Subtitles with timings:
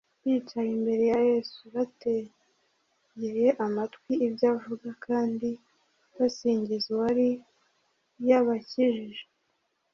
[0.23, 5.49] bicaye imbere ya yesu bategeye amatwi ibyo avuga kandi
[6.17, 7.27] basingiza uwari
[8.27, 9.23] yabakijije